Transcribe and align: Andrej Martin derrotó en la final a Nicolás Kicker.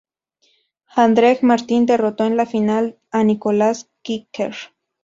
Andrej 0.95 1.43
Martin 1.43 1.85
derrotó 1.85 2.25
en 2.25 2.35
la 2.35 2.47
final 2.47 2.97
a 3.11 3.23
Nicolás 3.23 3.91
Kicker. 4.01 4.55